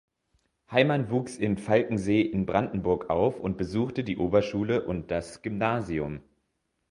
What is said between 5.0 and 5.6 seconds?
das